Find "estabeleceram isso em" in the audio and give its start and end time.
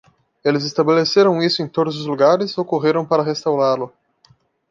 0.63-1.67